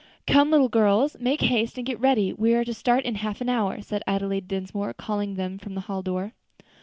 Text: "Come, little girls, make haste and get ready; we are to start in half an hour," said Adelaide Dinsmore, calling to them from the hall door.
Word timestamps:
"Come, 0.25 0.49
little 0.49 0.67
girls, 0.67 1.15
make 1.19 1.41
haste 1.41 1.77
and 1.77 1.85
get 1.85 1.99
ready; 1.99 2.33
we 2.33 2.55
are 2.55 2.63
to 2.63 2.73
start 2.73 3.05
in 3.05 3.13
half 3.13 3.39
an 3.39 3.49
hour," 3.49 3.83
said 3.83 4.01
Adelaide 4.07 4.47
Dinsmore, 4.47 4.95
calling 4.95 5.33
to 5.35 5.37
them 5.37 5.59
from 5.59 5.75
the 5.75 5.81
hall 5.81 6.01
door. 6.01 6.33